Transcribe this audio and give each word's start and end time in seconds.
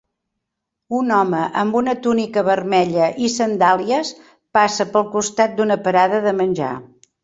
Un 0.99 1.13
home 1.17 1.41
amb 1.65 1.77
una 1.81 1.95
túnica 2.07 2.45
vermella 2.49 3.11
i 3.27 3.31
sandàlies 3.37 4.13
passa 4.61 4.93
pel 4.97 5.09
costat 5.17 5.59
d'una 5.63 5.83
parada 5.89 6.27
de 6.31 6.39
menjar. 6.45 6.77